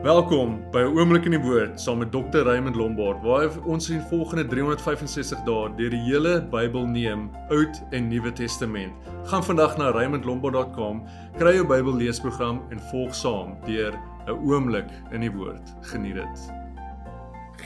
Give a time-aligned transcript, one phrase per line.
[0.00, 2.42] Welkom by 'n oomblik in die woord saam met Dr.
[2.48, 8.08] Raymond Lombard waar ons in volgende 365 dae deur die hele Bybel neem, Oud en
[8.08, 8.92] Nuwe Testament.
[9.24, 11.04] Gaan vandag na raymondlombard.com,
[11.36, 13.92] kry jou Bybel leesprogram en volg saam deur
[14.26, 15.74] 'n oomblik in die woord.
[15.82, 16.50] Geniet dit.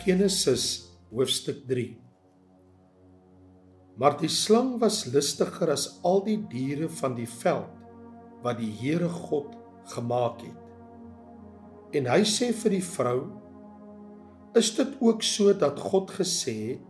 [0.05, 1.97] Genesis hoofstuk 3.
[3.97, 7.71] Maar die slang was listiger as al die diere van die veld
[8.43, 10.66] wat die Here God gemaak het.
[11.97, 13.21] En hy sê vir die vrou:
[14.59, 16.83] "Is dit ook so dat God gesê het: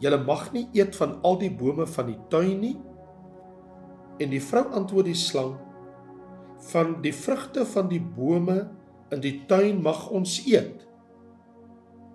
[0.00, 2.76] Julle mag nie eet van al die bome van die tuin nie?"
[4.20, 5.56] En die vrou antwoord die slang:
[6.72, 8.68] "Van die vrugte van die bome
[9.10, 10.86] in die tuin mag ons eet.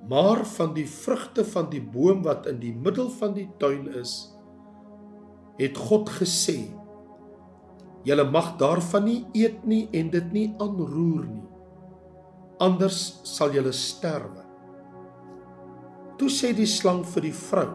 [0.09, 4.13] Maar van die vrugte van die boom wat in die middel van die tuin is,
[5.57, 6.59] het God gesê:
[8.05, 11.54] Julle mag daarvan nie eet nie en dit nie aanroer nie.
[12.59, 14.43] Anders sal julle sterwe.
[16.15, 17.69] Toe sê die slang vir die vrou: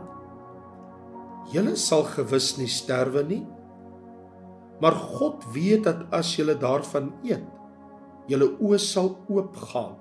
[1.53, 3.43] Julle sal gewis nie sterwe nie.
[4.81, 7.45] Maar God weet dat as julle daarvan eet,
[8.31, 9.99] julle oë sal oopgaan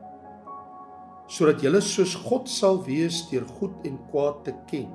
[1.29, 4.87] sodat julle soos God sal wees deur goed en kwaad te ken.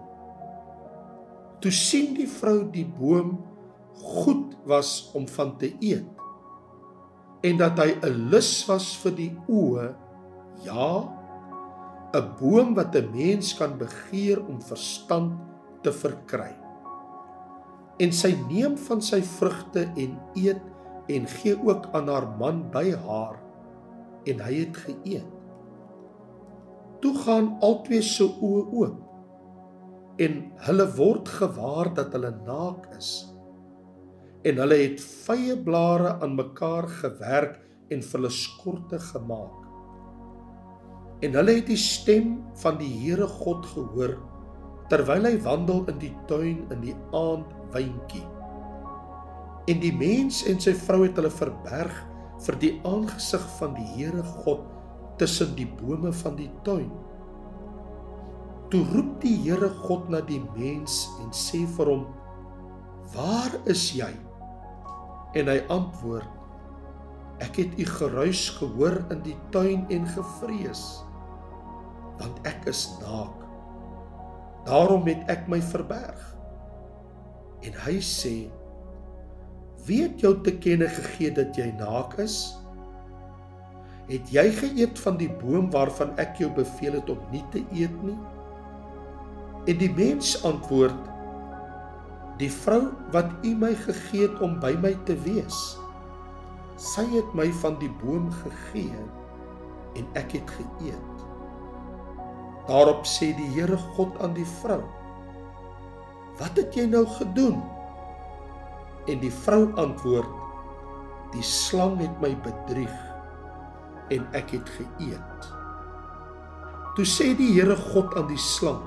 [1.62, 3.36] Toe sien die vrou die boom
[3.94, 6.13] goed was om van te eet
[7.44, 9.92] en dat hy 'n lus was vir die oë
[10.64, 10.90] ja
[12.14, 15.32] 'n boom wat 'n mens kan begeer om verstand
[15.82, 16.54] te verkry.
[17.98, 20.62] En sy neem van sy vrugte en eet
[21.08, 23.36] en gee ook aan haar man by haar
[24.24, 25.30] en hy het geëet.
[27.00, 29.00] Toe gaan albei se oë oop
[30.16, 33.33] en hulle word gewaar dat hulle naak is
[34.44, 37.56] en hulle het vye blare aan mekaar gewerk
[37.92, 39.60] en vir hulle skorte gemaak.
[41.24, 44.18] En hulle het die stem van die Here God gehoor
[44.92, 48.24] terwyl hy wandel in die tuin in die aand wyntjie.
[49.72, 51.94] En die mens en sy vrou het hulle verberg
[52.44, 54.66] vir die aangesig van die Here God
[55.22, 56.92] tussen die bome van die tuin.
[58.68, 62.06] Toe roep die Here God na die mens en sê vir hom:
[63.16, 64.12] "Waar is jy?"
[65.34, 66.30] En hy antwoord:
[67.42, 70.84] Ek het u geruis gehoor in die tuin en gevrees,
[72.20, 73.40] want ek is naak.
[74.68, 76.20] Daarom het ek my verberg.
[77.66, 78.36] En hy sê:
[79.84, 82.54] Wie het jou te kenne gegee dat jy naak is?
[84.08, 87.98] Het jy geëet van die boom waarvan ek jou beveel het om nie te eet
[88.04, 88.16] nie?
[89.66, 91.13] En die mens antwoord:
[92.40, 95.58] Die vrou wat U my gegee het om by my te wees,
[96.80, 99.04] sy het my van die boom gegee
[99.94, 101.14] en ek het geëet.
[102.66, 104.80] Daarop sê die Here God aan die vrou:
[106.40, 107.60] Wat het jy nou gedoen?
[109.06, 110.30] En die vrou antwoord:
[111.36, 112.94] Die slang het my bedrieg
[114.14, 115.50] en ek het geëet.
[116.98, 118.82] Toe sê die Here God aan die slang: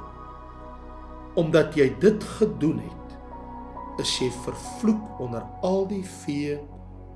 [1.40, 3.07] Omdat jy dit gedoen het,
[4.02, 6.58] is jy vervloek onder al die vee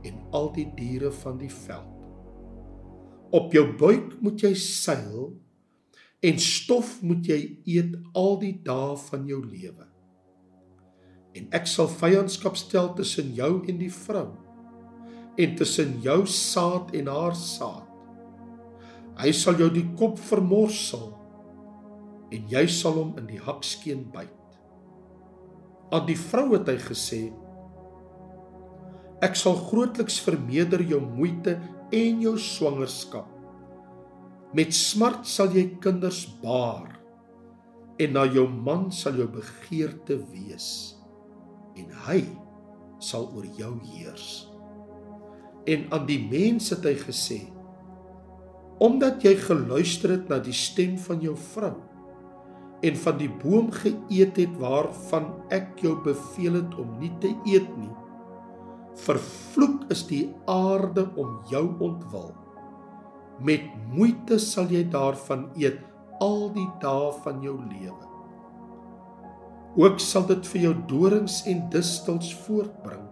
[0.07, 1.87] en al die diere van die veld.
[3.31, 5.31] Op jou buik moet jy seil
[6.25, 7.39] en stof moet jy
[7.77, 9.87] eet al die dae van jou lewe.
[11.37, 14.29] En ek sal vyandskap stel tussen jou en die vrou
[15.39, 17.87] en tussen jou saad en haar saad.
[19.21, 21.07] Hy sal jou die kop vermorsel
[22.35, 24.40] en jy sal hom in die hakskeen byt.
[25.91, 27.21] Aan die vrou het hy gesê:
[29.21, 31.57] Ek sal grootliks vermeerder jou moeite
[31.91, 33.27] en jou swangerskap.
[34.55, 36.97] Met smart sal jy kinders baar
[38.01, 40.97] en na jou man sal jou begeerte wees
[41.79, 42.23] en hy
[43.03, 44.47] sal oor jou heers.
[45.69, 47.41] En aan die mense het hy gesê:
[48.81, 51.75] Omdat jy geluister het na die stem van jou vrou
[52.81, 57.69] en van die boom geëet het waarvan ek jou beveel het om nie te eet
[57.77, 57.91] nie.
[59.05, 62.31] Vervloek is die aarde om jou ontwil.
[63.41, 65.79] Met moeite sal jy daarvan eet
[66.21, 68.09] al die dae van jou lewe.
[69.79, 73.05] Ook sal dit vir jou dorings en distels voortbring.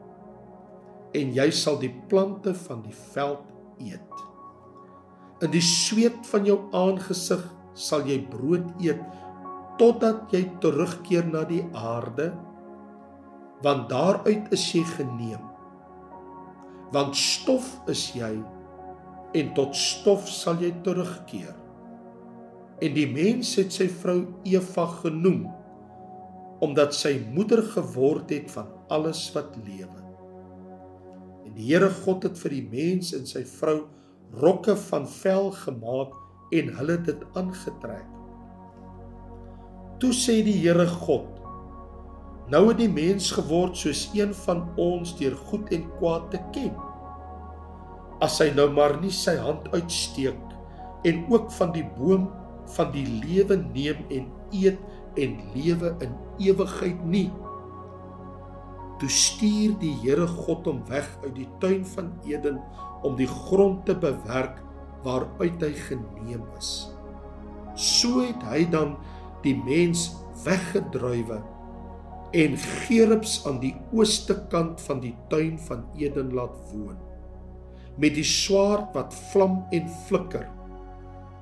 [1.16, 3.46] En jy sal die plante van die veld
[3.82, 4.26] eet.
[5.42, 7.46] In die sweet van jou aangesig
[7.80, 9.00] sal jy brood eet
[9.80, 12.32] totdat jy terugkeer na die aarde
[13.64, 15.44] want daaruit is jy geneem
[16.94, 18.34] want stof is jy
[19.38, 21.54] en tot stof sal jy terugkeer.
[22.82, 25.48] En die mens het sy vrou Eva genoem
[26.64, 30.02] omdat sy moeder geword het van alles wat lewe.
[31.48, 33.86] En die Here God het vir die mens en sy vrou
[34.42, 36.16] rokke van vel gemaak
[36.56, 38.19] en hulle dit aangetrek.
[40.00, 41.28] Toe sê die Here God:
[42.50, 46.72] Nou het die mens geword soos een van ons deur goed en kwaad te ken.
[48.24, 50.40] As hy nou maar nie sy hand uitsteek
[51.08, 52.30] en ook van die boom
[52.76, 54.80] van die lewe neem en eet
[55.20, 56.16] en lewe in
[56.48, 57.28] ewigheid nie.
[59.00, 62.60] Toe stuur die Here God hom weg uit die tuin van Eden
[63.04, 64.60] om die grond te bewerk
[65.04, 66.90] waaruit hy geneem is.
[67.80, 68.98] So het hy dan
[69.44, 70.10] die mens
[70.44, 71.40] weggedrywe
[72.40, 76.98] en Gerubs aan die ooste kant van die tuin van Eden laat woon
[78.00, 80.48] met die swaard wat vlam en flikker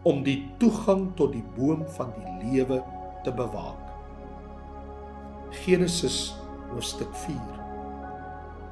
[0.08, 2.80] om die toegang tot die boom van die lewe
[3.26, 3.84] te bewaak.
[5.64, 6.36] Genesis
[6.72, 7.36] hoofstuk 4.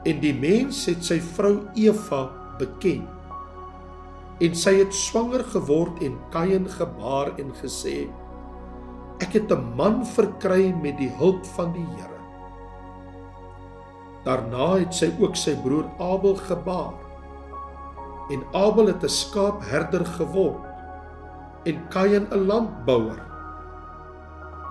[0.05, 2.27] En die mens het sy vrou Eva
[2.59, 3.03] beken.
[4.43, 8.05] En sy het swanger geword en Kain gebaar en gesê:
[9.23, 12.19] Ek het 'n man verkry met die hulp van die Here.
[14.25, 16.93] Daarna het sy ook sy broer Abel gebaar.
[18.29, 20.65] En Abel het 'n skaapherder geword
[21.65, 23.21] en Kain 'n landbouer.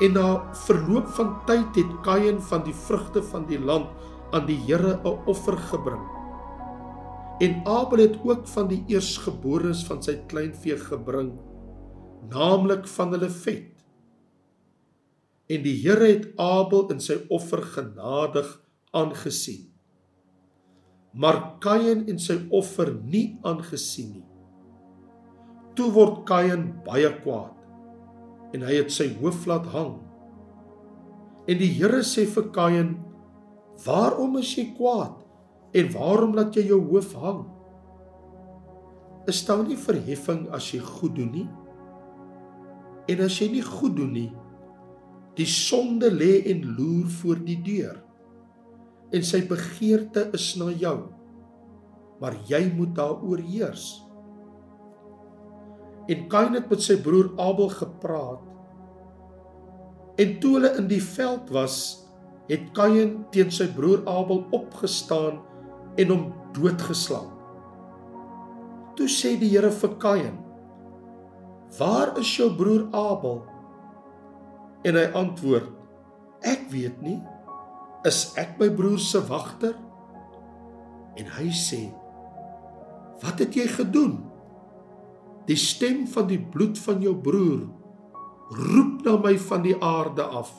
[0.00, 3.86] En na verloop van tyd het Kain van die vrugte van die land
[4.32, 6.02] aan die Here 'n offer gebring.
[7.38, 11.32] En Abel het ook van die eersgeborenes van sy kleinvee gebring,
[12.30, 13.73] naamlik van hulle vet.
[15.48, 18.48] En die Here het Abel in sy offer genadig
[18.96, 19.66] aangesien.
[21.14, 24.28] Maar Kain en sy offer nie aangesien nie.
[25.76, 27.52] Toe word Kain baie kwaad
[28.54, 29.96] en hy het sy hoof laat hang.
[31.50, 32.94] En die Here sê vir Kain:
[33.84, 35.20] "Waarom is jy kwaad
[35.74, 37.44] en waarom laat jy jou hoof hang?
[39.26, 41.48] Is daar nie verheffing as jy goed doen nie?
[43.08, 44.30] En as jy nie goed doen nie,
[45.38, 47.98] die sonde lê en loer voor die deur.
[49.14, 50.96] En sy begeerte is na jou,
[52.20, 54.04] maar jy moet daaroor heers."
[56.08, 58.42] En Kain het met sy broer Abel gepraat.
[60.20, 62.04] En toe hulle in die veld was,
[62.50, 65.40] het Kain teen sy broer Abel opgestaan
[65.96, 66.26] en hom
[66.56, 67.30] doodgeslaan.
[68.98, 70.36] Toe sê die Here vir Kain:
[71.78, 73.42] "Waar is jou broer Abel?"
[74.84, 75.70] En hy antwoord:
[76.44, 77.20] "Ek weet nie.
[78.04, 79.74] Is ek my broer se wagter?"
[81.16, 81.88] En hy sê:
[83.22, 84.24] "Wat het jy gedoen?"
[85.46, 87.68] Die stem van die bloed van jou broer
[88.50, 90.52] roep na my van die aarde af.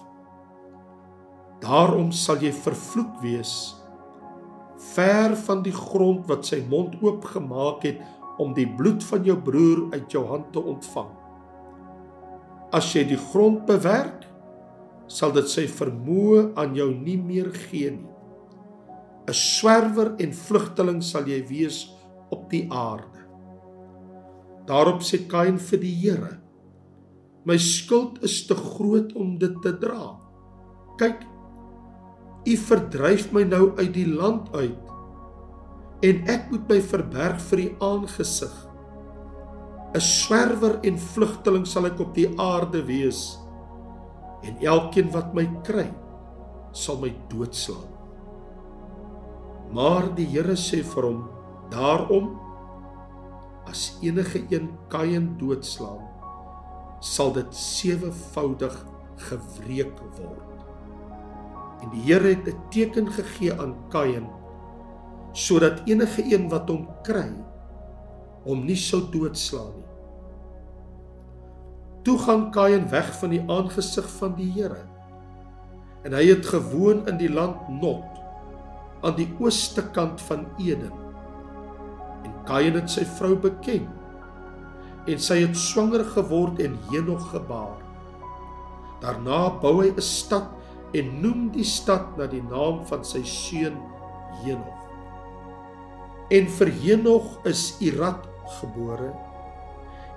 [1.62, 3.76] Daarom sal jy vervloek wees
[4.94, 8.02] ver van die grond wat sy mond oopgemaak het
[8.42, 11.10] om die bloed van jou broer uit jou hand te ontvang.
[12.74, 14.26] As jy die grond bewerk,
[15.08, 18.12] sal dit sy vermoë aan jou nie meer gee nie.
[19.26, 21.90] 'n Swerwer en vlugteling sal jy wees
[22.30, 23.26] op die aarde.
[24.70, 26.38] Daarop sê Kain vir die Here:
[27.46, 30.18] My skuld is te groot om dit te dra.
[30.98, 31.26] Kyk,
[32.46, 34.82] U verdryf my nou uit die land uit
[36.06, 38.54] en ek moet my verberg vir U aangesig.
[39.96, 43.38] 'n Swerwer en vlugteling sal ek op die aarde wees
[44.44, 45.88] en elkeen wat my kry
[46.76, 47.94] sal my doodslaan.
[49.72, 51.22] Maar die Here sê vir hom:
[51.72, 52.36] Daarom
[53.72, 56.04] as enige een Kain doodslaan,
[57.00, 58.76] sal dit sewevoudig
[59.30, 60.68] gewreek word.
[61.82, 64.28] En die Here het 'n teken gegee aan Kain
[65.36, 67.28] sodat enige een wat hom kry,
[68.46, 69.92] hom nie sou doodslaan nie.
[72.06, 74.84] Toe gaan Kain weg van die aangesig van die Here.
[76.06, 78.22] En hy het gewoon in die land Not
[79.06, 80.94] aan die ooste kant van Eden.
[82.46, 83.88] Kain het sy vrou beken
[85.10, 87.82] en sy het swanger geword en Henog gebaar.
[89.02, 90.50] Daarna bou hy 'n stad
[90.94, 93.78] en noem die stad na die naam van sy seun
[94.44, 94.82] Henog.
[96.30, 99.14] En vir Henog is Irad gebore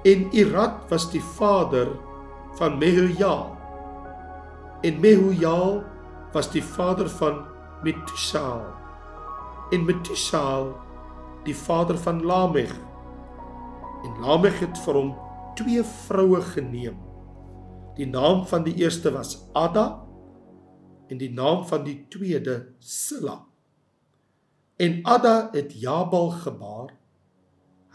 [0.07, 1.89] en Irad was die vader
[2.59, 3.57] van Mehujael.
[4.81, 5.83] En Mehujael
[6.33, 7.45] was die vader van
[7.83, 8.63] Metusael.
[9.71, 10.77] En Metusael
[11.45, 12.75] die vader van Lameg
[14.05, 15.15] En Lameg het vir hom
[15.59, 16.99] twee vroue geneem.
[17.99, 20.05] Die naam van die eerste was Ada
[21.09, 23.41] en die naam van die tweede Silla.
[24.79, 26.98] En Ada het Jabal gebaar.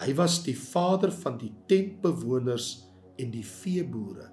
[0.02, 2.84] Hy was die vader van die tentbewoners
[3.22, 4.30] en die veeboere.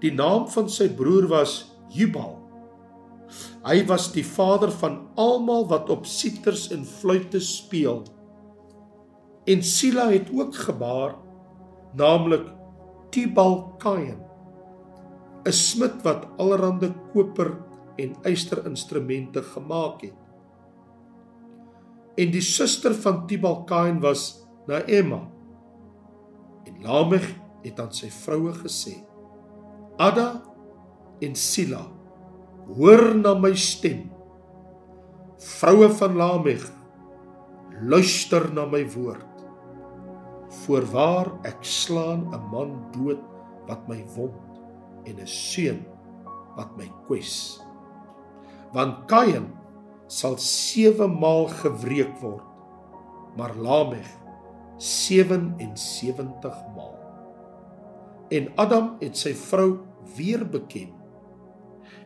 [0.00, 1.58] Die naam van sy broer was
[1.92, 2.38] Jubal.
[3.66, 8.04] Hy was die vader van almal wat op siters en fluitte speel.
[9.46, 11.16] En Sila het ook gebaar,
[11.98, 12.46] naamlik
[13.10, 14.22] Tubal-Cain,
[15.46, 17.56] 'n smid wat allerlei koper
[17.98, 20.18] en ysterinstrumente gemaak het.
[22.16, 25.22] En die suster van Tubal-Cain was Naema.
[26.66, 27.26] En Lameg
[27.62, 28.96] het aan sy vroue gesê:
[29.98, 30.42] "Ada
[31.22, 31.86] en Sila,
[32.74, 34.10] hoor na my stem.
[35.38, 36.64] Vroue van Lameg,
[37.82, 39.44] luister na my woord.
[40.64, 43.20] Voorwaar ek slaan 'n man dood
[43.68, 44.60] wat my wond
[45.04, 45.84] en 'n seun
[46.56, 47.60] wat my kwes.
[48.72, 49.52] Want Kain
[50.06, 52.44] sal 7 maal gewreek word,
[53.36, 54.06] maar Lameg
[54.76, 56.98] 77 maal.
[58.28, 59.78] En Adam het sy vrou
[60.16, 60.92] weer beken.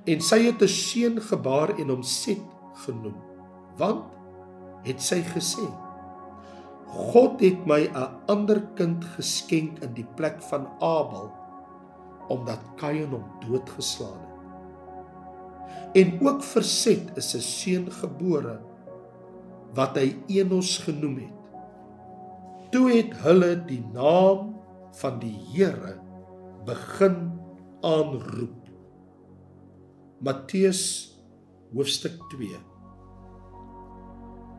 [0.04, 2.40] En sy het 'n seun gebaar en hom Set
[2.84, 3.16] genoem,
[3.76, 4.04] want
[4.82, 5.66] het sy gesê:
[6.86, 11.30] God het my 'n ander kind geskenk in die plek van Abel
[12.28, 14.30] omdat Kain hom doodgeslaan het.
[15.94, 18.60] En ook vir Set is 'n seun gebore
[19.74, 21.39] wat hy Enos genoem het.
[22.70, 24.54] Toe het hulle die naam
[25.00, 25.96] van die Here
[26.66, 27.16] begin
[27.82, 28.58] aanroep.
[30.20, 30.82] Matteus
[31.74, 32.60] hoofstuk 2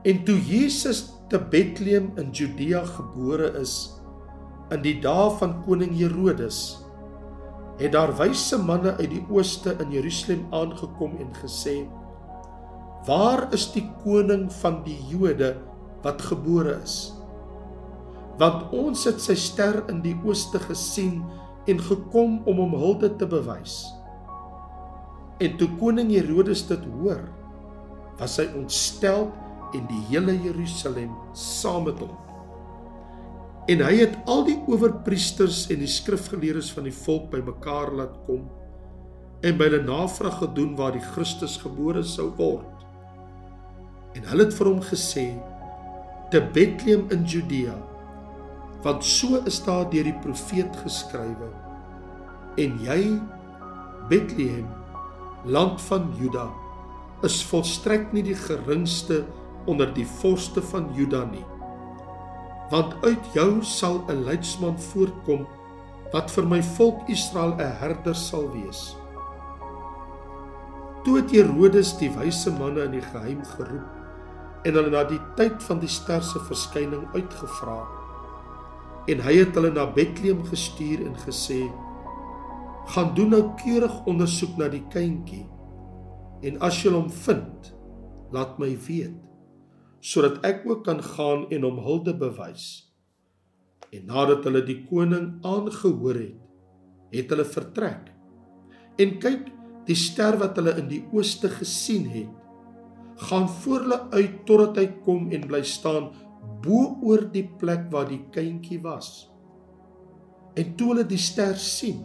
[0.10, 3.94] En toe Jesus te Bethlehem in Judea gebore is
[4.72, 6.82] in die dae van koning Herodes,
[7.80, 11.82] het daar wyse manne uit die ooste in Jerusalem aangekom en gesê:
[13.08, 15.56] Waar is die koning van die Jode
[16.04, 17.21] wat gebore is?
[18.42, 21.20] Want ons het sy ster in die ooste gesien
[21.70, 23.84] en gekom om hom hulde te bewys.
[25.42, 27.22] En toe koning Herodes dit hoor,
[28.18, 29.34] was hy ontsteld
[29.78, 32.18] en die hele Jerusalem saam met hom.
[33.70, 38.48] En hy het al die owerpriesters en die skrifgeleerdes van die volk bymekaar laat kom
[39.46, 42.86] en by hulle navraag gedoen waar die Christus gebore sou word.
[44.18, 45.30] En hulle het vir hom gesê
[46.34, 47.78] te Bethlehem in Judea
[48.84, 51.52] want so is daar deur die profeet geskrywe
[52.58, 53.20] en jy
[54.10, 54.68] Bethlehem
[55.46, 56.50] land van Juda
[57.26, 59.22] is volstrek nie die geringste
[59.70, 61.46] onder die vorste van Juda nie.
[62.72, 65.46] Want uit jou sal 'n leidsman voortkom
[66.14, 68.96] wat vir my volk Israel 'n herder sal wees.
[71.04, 73.90] Toe het Herodes die wyse manne in die geheim geroep
[74.64, 78.01] en hulle na die tyd van die ster se verskyning uitgevra.
[79.10, 81.64] En hy het hulle na Bethlehem gestuur en gesê:
[82.94, 85.48] "Gaan doen nou keurig ondersoek na die kindjie
[86.42, 87.74] en as jy hom vind,
[88.32, 89.32] laat my weet."
[90.02, 92.90] sodat ek ook kan gaan en hom hulde bewys.
[93.94, 96.38] En nadat hulle die koning aangehoor het,
[97.14, 98.10] het hulle vertrek.
[99.02, 99.50] En kyk,
[99.86, 102.34] die ster wat hulle in die ooste gesien het,
[103.30, 106.10] gaan voor hulle uit totdat hy kom en bly staan
[106.62, 109.32] bo oor die plek waar die kindjie was.
[110.58, 112.04] En toe hulle die ster sien,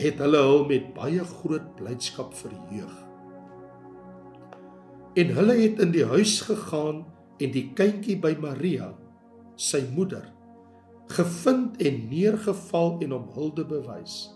[0.00, 2.92] het hulle hul met baie groot blydskap verheug.
[5.18, 7.02] En hulle het in die huis gegaan
[7.40, 8.92] en die kindjie by Maria,
[9.60, 10.28] sy moeder,
[11.10, 14.30] gevind en neergeval en hom hulde bewys.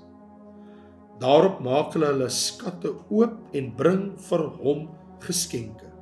[1.23, 4.89] Daarop maak hulle hulle skatte oop en bring vir hom
[5.23, 5.93] geskenke: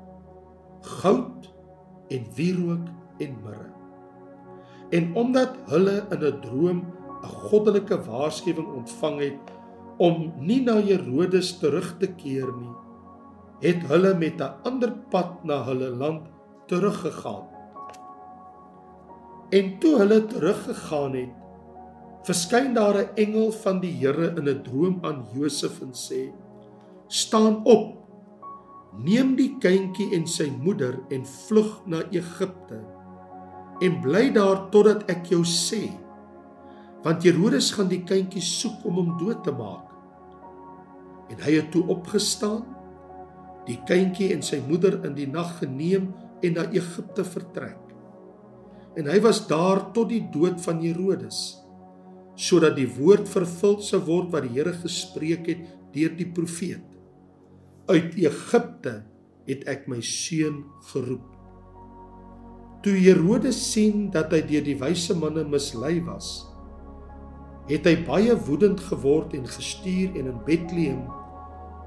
[1.02, 1.51] goud
[2.12, 2.90] en wierook
[3.24, 3.70] en mirre.
[4.92, 6.78] En omdat hulle in 'n droom
[7.22, 9.52] 'n goddelike waarskuwing ontvang het
[9.96, 12.74] om nie na Herodes terug te keer nie,
[13.62, 16.28] het hulle met 'n ander pad na hulle land
[16.66, 17.46] teruggegaan.
[19.50, 21.34] En toe hulle teruggegaan het,
[22.22, 26.32] verskyn daar 'n engel van die Here in 'n droom aan Josef en sê:
[27.06, 28.01] "Staan op.
[29.00, 32.82] Neem die kindjie en sy moeder en vlug na Egipte
[33.82, 35.88] en bly daar totdat ek jou sê,
[37.02, 39.88] want Herodes gaan die kindjie soek om hom dood te maak."
[41.32, 42.62] En hy het toe opgestaan
[43.66, 47.82] die kindjie en sy moeder in die nag geneem en na Egipte vertrek.
[48.96, 51.40] en hy was daar tot die dood van Herodes
[52.36, 55.62] sodat die woord vervul sou word wat die Here gespreek het
[55.94, 56.91] deur die profeet
[57.92, 59.02] uit Egipte
[59.48, 61.28] het ek my seun geroep.
[62.82, 66.40] Toe Herodes sien dat hy deur die wyse manne mislei was
[67.70, 71.04] het hy baie woedend geword en gestuur en in Bethlehem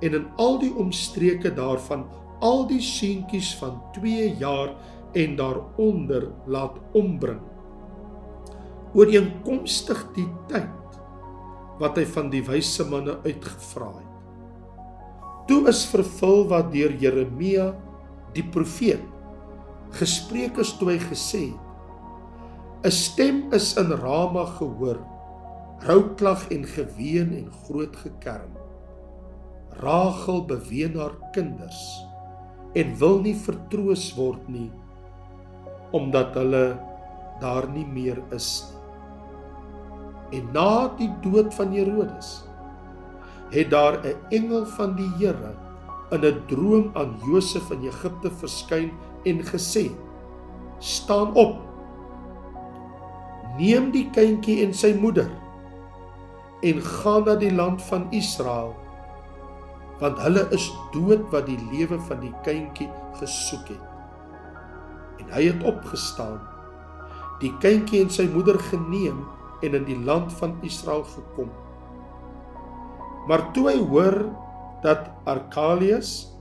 [0.05, 2.05] en in al die omstreke daarvan
[2.45, 4.71] al die seentjies van 2 jaar
[5.15, 7.43] en daaronder laat ombring
[8.95, 10.99] ooreenkomstig die tyd
[11.79, 14.04] wat hy van die wyse manne uitgevra het
[15.47, 17.71] toe is vervul wat deur Jeremia
[18.35, 19.03] die profeet
[19.99, 21.65] gespreek is toe hy gesê het
[22.85, 24.99] 'n stem is in Rama gehoor
[25.85, 28.53] rouklag en geween en groot gekerm.
[29.69, 31.81] Rachel beween haar kinders
[32.73, 34.71] en wil nie vertroos word nie
[35.91, 36.79] omdat hulle
[37.39, 38.75] daar nie meer is nie.
[40.39, 42.43] En na die dood van Herodes
[43.55, 45.55] het daar 'n engel van die Here
[46.11, 48.91] in 'n droom aan Josef in Egipte verskyn
[49.23, 49.91] en gesê:
[50.79, 51.55] "Staan op.
[53.57, 55.29] Neem die kindjie en sy moeder
[56.65, 58.73] en gaan na die land van Israel
[59.99, 65.63] want hulle is dood wat die lewe van die kindjie gesoek het en hy het
[65.67, 66.39] opgestaan
[67.43, 69.23] die kindjie en sy moeder geneem
[69.63, 71.51] en in die land van Israel gekom
[73.27, 74.17] maar toe hy hoor
[74.83, 76.31] dat Arkalius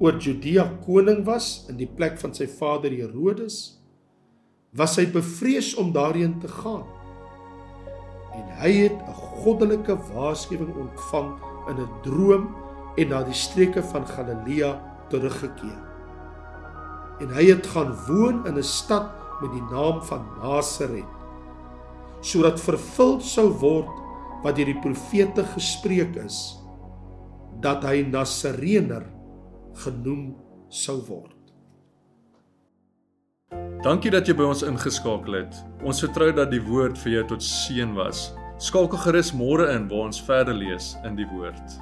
[0.00, 3.78] oor Judea koning was in die plek van sy vader Herodes
[4.74, 6.86] was hy bevrees om daarheen te gaan
[8.34, 9.14] en hy het 'n
[9.44, 11.30] goddelike waarskuwing ontvang
[11.70, 12.44] in 'n droom
[12.96, 14.78] en na die streke van Galilea
[15.08, 15.80] teruggekeer.
[17.22, 21.10] En hy het gaan woon in 'n stad met die naam van Nasaret
[22.20, 23.90] sodat vervul sou word
[24.44, 26.40] wat deur die profete gespreek is
[27.64, 29.06] dat hy Nasarener
[29.84, 30.34] genoem
[30.68, 31.32] sou word.
[33.84, 35.56] Dankie dat jy by ons ingeskakel het.
[35.84, 38.30] Ons vertrou dat die woord vir jou tot seën was.
[38.62, 41.76] Skakel gerus môre in waar ons verder lees in die woord.